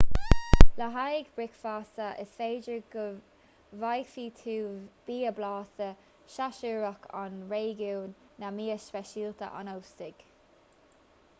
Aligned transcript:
le 0.79 0.83
haghaidh 0.93 1.27
bricfeasta 1.39 2.05
is 2.21 2.29
féidir 2.37 2.79
go 2.95 3.03
bhfaighidh 3.83 4.39
tú 4.39 4.55
bia 5.09 5.33
blasta 5.41 5.89
séasúrach 6.37 7.05
an 7.25 7.37
réigiúin 7.53 8.09
nó 8.45 8.51
mias 8.57 8.89
speisialta 8.93 9.51
an 9.61 9.69
óstaigh 9.75 10.25